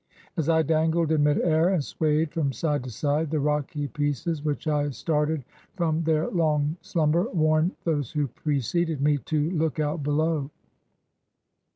[0.35, 4.43] As I dangled in mid air and swayed from side to side, the rocky pieces
[4.43, 5.43] which I started
[5.75, 10.49] from their long slumber warned those who preceded me to "look out below."